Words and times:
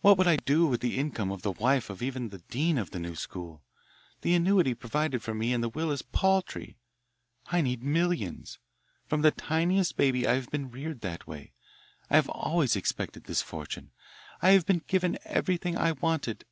What 0.00 0.16
would 0.16 0.26
I 0.26 0.36
do 0.36 0.66
with 0.66 0.80
the 0.80 0.96
income 0.96 1.30
of 1.30 1.42
the 1.42 1.52
wife 1.52 1.90
of 1.90 2.00
even 2.00 2.30
the 2.30 2.38
dean 2.38 2.78
of 2.78 2.90
the 2.92 2.98
new 2.98 3.14
school? 3.14 3.62
The 4.22 4.32
annuity 4.34 4.72
provided 4.72 5.22
for 5.22 5.34
me 5.34 5.52
in 5.52 5.60
that 5.60 5.74
will 5.74 5.90
is 5.90 6.00
paltry. 6.00 6.78
I 7.48 7.60
need 7.60 7.82
millions. 7.82 8.58
From 9.08 9.20
the 9.20 9.30
tiniest 9.30 9.94
baby 9.98 10.26
I 10.26 10.36
have 10.36 10.48
been 10.48 10.70
reared 10.70 11.02
that 11.02 11.26
way. 11.26 11.52
I 12.08 12.16
have 12.16 12.30
always 12.30 12.76
expected 12.76 13.24
this 13.24 13.42
fortune. 13.42 13.90
I 14.40 14.52
have 14.52 14.64
been 14.64 14.84
given 14.86 15.18
everything 15.26 15.76
I 15.76 15.92
wanted. 15.92 16.46